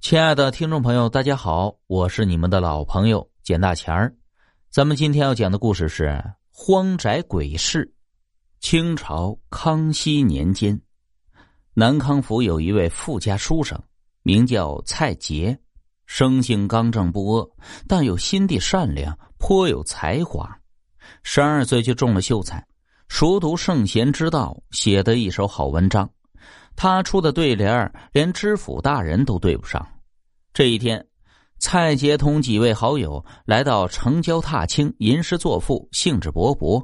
[0.00, 4.12] 亲爱的听众朋友，大家好，我是你们的老朋友简大钱儿。
[4.70, 6.04] 咱们今天要讲的故事是
[6.50, 7.84] 《荒宅鬼事》。
[8.60, 10.80] 清朝康熙年间，
[11.74, 13.78] 南康府有一位富家书生，
[14.22, 15.56] 名叫蔡杰，
[16.06, 17.50] 生性刚正不阿，
[17.86, 20.50] 但又心地善良，颇有才华。
[21.22, 22.66] 十二岁就中了秀才，
[23.08, 26.10] 熟读圣贤之道，写得一手好文章。
[26.82, 29.86] 他出的对联连知府大人都对不上。
[30.54, 31.06] 这一天，
[31.58, 36.82] 蔡杰同几位好友来到城郊踏青，吟诗作赋，兴致勃勃。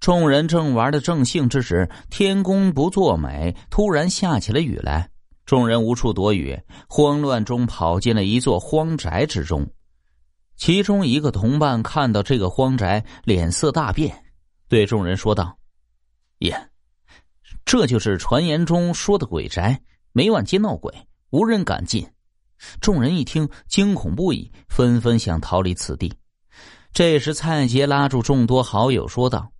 [0.00, 5.08] 众人正玩的正兴之时，天公不作美，突然下起了雨来。
[5.46, 9.64] 众人无处躲雨，慌乱中跑进了一座荒宅之中。
[10.56, 14.24] 其中一个同伴看到这个荒宅，脸色大变，
[14.66, 15.56] 对众人说道
[16.40, 16.52] ：“爷！”
[17.64, 19.80] 这就是传言中说的鬼宅，
[20.12, 20.92] 每晚皆闹鬼，
[21.30, 22.08] 无人敢进。
[22.80, 26.12] 众人一听，惊恐不已，纷纷想逃离此地。
[26.92, 29.52] 这时，蔡杰拉住众多好友，说道：“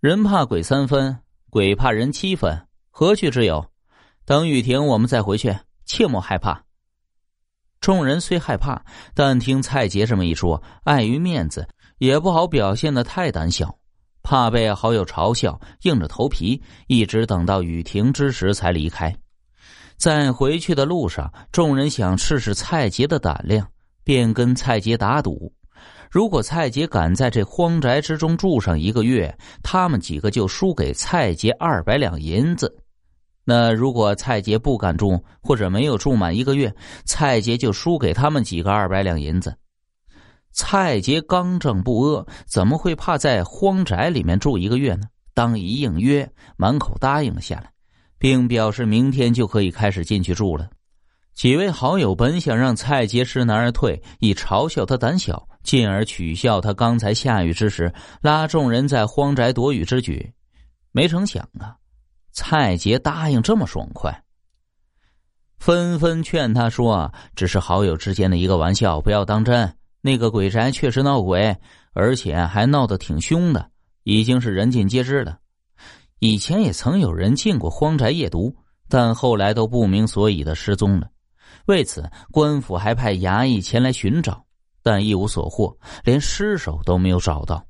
[0.00, 1.16] 人怕鬼三分，
[1.48, 3.64] 鬼怕人七分，何惧之有？
[4.26, 5.56] 等雨停，我们再回去，
[5.86, 6.64] 切莫害怕。”
[7.80, 11.66] 众人虽害怕，但听蔡杰这么一说，碍于面子，
[11.96, 13.79] 也不好表现的太胆小。
[14.22, 19.14] 怕被好友嘲笑，硬着头皮，一直等到雨停之时才离开。
[19.96, 23.66] 在回去的路上，众人想试试蔡杰的胆量，
[24.02, 25.52] 便跟蔡杰打赌：
[26.10, 32.66] 如果蔡杰敢在这荒宅之中住上一个月，他们几个就输给蔡杰二百两银子；
[33.44, 39.54] 那如果蔡杰不敢住，或者没有住满一个月，蔡杰就输给他们几个二百两银子。
[40.52, 45.06] 蔡杰刚正不阿，怎么会怕在荒宅里面住一个月呢？
[45.32, 47.70] 当一应约，满口答应了下来，
[48.18, 50.68] 并表示明天就可以开始进去住了。
[51.32, 60.34] 几位好友本想让蔡杰知难而退，以嘲笑他胆小，进而取笑他刚才下雨之时拉众人在荒宅躲雨之举，
[60.92, 61.76] 没成想啊，
[62.32, 64.24] 蔡杰答应这么爽快，
[65.58, 71.56] 纷纷劝他说：“，只是好友之间的一个玩笑，不要当真。”那个鬼宅确实闹鬼，
[71.92, 73.70] 而且还闹得挺凶的，
[74.04, 75.38] 已经是人尽皆知了。
[76.18, 78.54] 以前也曾有人进过荒宅夜读，
[78.88, 81.08] 但后来都不明所以的失踪了。
[81.66, 84.44] 为此，官府还派衙役前来寻找，
[84.82, 87.64] 但一无所获，连尸首都没有找到。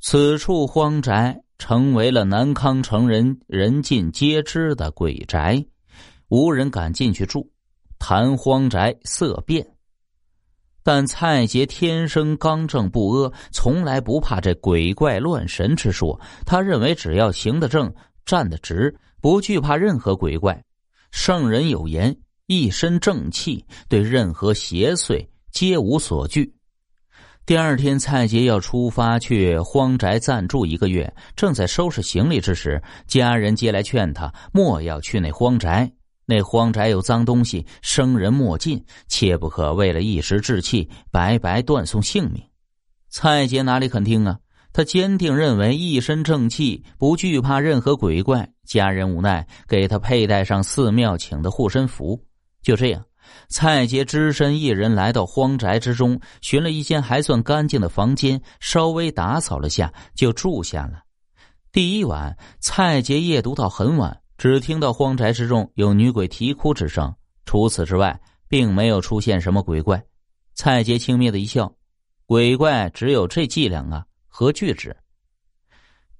[0.00, 5.64] 此处荒宅成为了南康城人人尽皆知的鬼宅，
[6.28, 7.50] 无人敢进去住，
[7.98, 9.66] 谈荒宅色变。
[10.84, 16.20] 但蔡杰天生刚正不阿，从来不怕这鬼怪乱神之说。
[16.44, 17.92] 他认为只要行得正、
[18.26, 20.62] 站得直，不惧怕任何鬼怪。
[21.10, 22.14] 圣人有言
[22.46, 26.54] ：“一身正气，对任何邪祟皆无所惧。”
[27.46, 35.90] 第二天，蔡杰要出发去荒宅暂住一个月，正在收拾行李之时，家人接来劝他莫要去那荒宅。
[36.26, 42.42] 那荒宅有脏东西，生人莫进，切不可为了一时志气白白断送性命。
[43.10, 44.38] 蔡杰哪里肯听啊？
[44.72, 48.48] 他坚定认为一身正气，不惧怕任何鬼怪。
[48.66, 52.20] 家人无奈，给他佩戴上寺庙请的护身符。
[52.60, 53.04] 就这样，
[53.48, 61.02] 蔡杰只身一人来到荒宅之中，寻了一间还算干净的房间，稍微打扫了下，就住下了。
[61.70, 64.23] 第一晚，蔡杰夜读到很晚。
[64.36, 67.14] 只听到荒宅之中有女鬼啼哭之声，
[67.46, 70.02] 除此之外，并没有出现什么鬼怪。
[70.54, 71.72] 蔡杰轻蔑的一笑
[72.26, 74.96] ：“鬼怪只有这伎俩啊，何惧之？”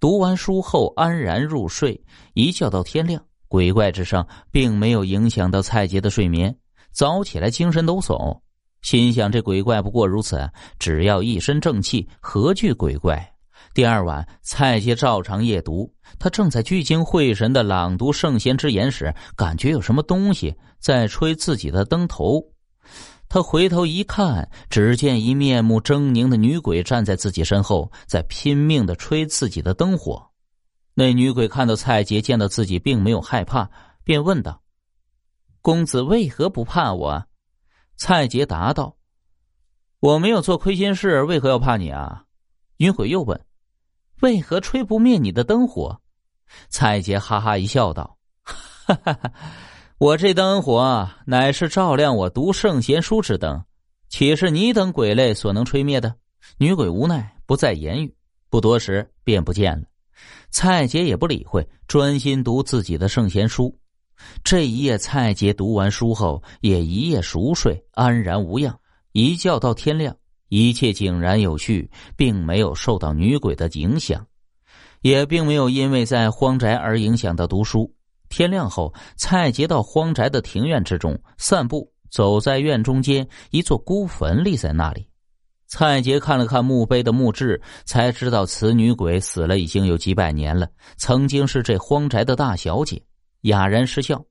[0.00, 2.04] 读完书后安然入睡，
[2.34, 3.24] 一觉到天亮。
[3.48, 6.56] 鬼怪之声并没有影响到蔡杰的睡眠，
[6.90, 8.40] 早起来精神抖擞，
[8.82, 13.33] 心想：这鬼怪不过如此，只要一身正气，何惧鬼怪？
[13.72, 15.92] 第二晚，蔡杰照常夜读。
[16.18, 22.42] 他正在聚精会神的朗读圣贤之言时，感觉有什么东西在吹自己的灯头。
[23.28, 30.30] 他回头一看，只见一面目狰狞的女鬼站在自己身后，在拼命的吹自己的灯火。
[30.94, 33.68] 那女鬼看到蔡杰，见到自己并没有害怕，
[34.04, 34.62] 便问道
[35.60, 37.26] ：“公子为何不怕我？”
[37.96, 38.96] 蔡杰答道
[39.98, 42.22] ：“我没有做亏心事，为何要怕你啊？”
[42.78, 43.40] 女鬼又问。
[44.20, 46.00] 为何吹不灭你的灯火？
[46.68, 49.32] 蔡杰哈哈一笑，道：“哈哈哈，
[49.98, 53.64] 我这灯火乃是照亮我读圣贤书之灯，
[54.08, 56.14] 岂是你等鬼类所能吹灭的？”
[56.58, 58.14] 女鬼无奈，不再言语。
[58.50, 59.86] 不多时，便不见了。
[60.50, 63.76] 蔡杰也不理会，专心读自己的圣贤书。
[64.44, 68.78] 这一夜，蔡杰读完书后也一夜熟睡，安然无恙，
[69.12, 70.16] 一觉到天亮，
[70.48, 74.26] 一切井然有序，并没有受到女鬼的影响，
[75.02, 77.92] 也并没有因为在荒宅而影响到读书。
[78.28, 85.06] 天亮后，蔡杰到荒宅的庭院之中散步，走在院中间，一座孤坟立在那里。
[85.66, 93.00] 蔡杰看了看墓碑的墓志，才知道此女鬼死了已经有几百年了，曾经是这荒宅的大小姐。
[93.42, 94.24] 哑然失笑，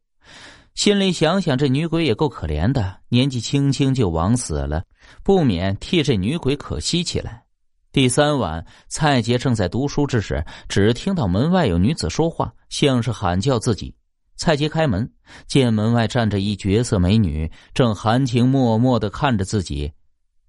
[0.76, 4.84] 心里想想，这女鬼也够可怜的，年纪轻轻就枉死了，
[5.24, 7.44] 不免替这女鬼可惜起来。
[7.92, 13.96] 第三晚，蔡杰正在读书之时，只听到门外有女子说话，像是喊叫自己。
[14.36, 15.08] 蔡杰开门，
[15.46, 19.92] 见门外站着一绝色美女，正含情脉脉的看着自己。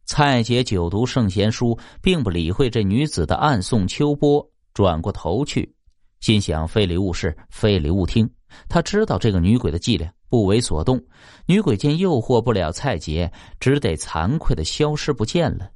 [0.06, 5.74] 蔡杰久读圣贤书，并不理会这女子的暗送秋波，转过头去，
[6.20, 8.28] 心想：非礼勿视，非礼勿听。
[8.68, 11.02] 他知道这个女鬼的伎俩，不为所动。
[11.46, 15.70] 女鬼见诱惑不了蔡杰，只得惭愧的消失不见了。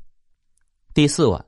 [0.94, 1.44] 第四晚，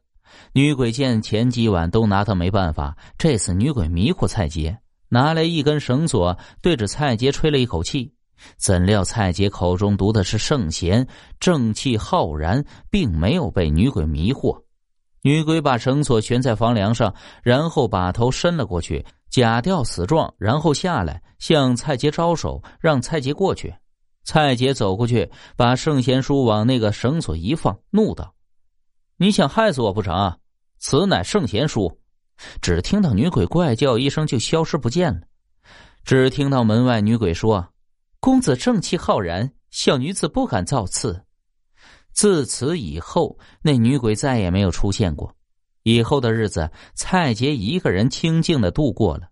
[0.53, 4.79] 女鬼见前几晚都拿他没办法，这次女鬼迷惑蔡杰，
[5.09, 8.15] 拿来一根绳索，对着蔡杰吹了一口气。
[8.57, 11.07] 怎料蔡杰口中读的是圣贤，
[11.39, 14.63] 正气浩然，并没有被女鬼迷惑。
[15.23, 19.05] 女鬼把绳索悬在房梁上，然后把头伸了过去。
[19.29, 23.73] 假吊死状，然后下来向蔡杰招手，让蔡杰过去。
[24.25, 28.35] 蔡杰走过去，把圣贤书往那个绳索一放，怒道
[29.19, 30.39] ：“你想害死我不成？
[30.79, 32.01] 此乃圣贤书。”
[32.61, 35.21] 只听到女鬼怪叫一声，就消失不见了。
[36.03, 37.69] 只听到门外女鬼说
[38.19, 41.23] ：“公子正气浩然，小女子不敢造次。”
[42.13, 45.35] 自此以后，那女鬼再也没有出现过。
[45.83, 49.29] 以后的日子，蔡杰一个人清静的度过了，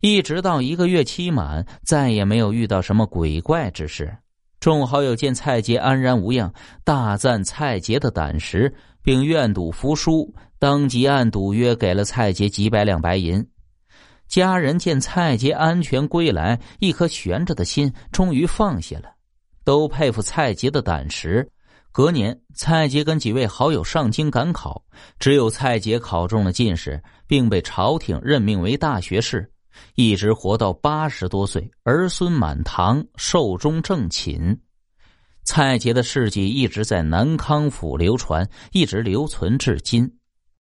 [0.00, 4.16] 一直到一个月期满，再也没有遇到什么鬼怪之事。
[4.60, 6.50] 众好友见蔡杰安然无恙，
[6.84, 13.46] 大赞蔡杰的胆识，并愿赌服输，当即按赌约给了蔡杰几百两白银。
[14.26, 19.14] 家人见蔡杰安全归来，一颗悬着的心终于放下了，
[19.64, 21.46] 都佩服蔡杰的胆识。
[21.94, 24.84] 隔年，蔡杰跟几位好友上京赶考，
[25.20, 29.48] 只有蔡杰考中了进士，并被朝廷任命为大学士，
[29.94, 34.60] 一直活到八十多岁，儿孙满堂，寿终正寝。
[35.44, 40.10] 蔡杰的事迹一直在南康府流传，一直留存至今。